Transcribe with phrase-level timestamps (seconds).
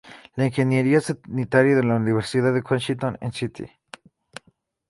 [0.35, 3.57] En ingeniería sanitaria de Universidad de Washington en St.